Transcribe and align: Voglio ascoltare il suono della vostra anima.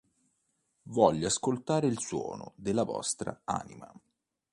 Voglio 0.89 1.27
ascoltare 1.27 1.85
il 1.85 1.99
suono 1.99 2.53
della 2.55 2.81
vostra 2.81 3.39
anima. 3.43 3.93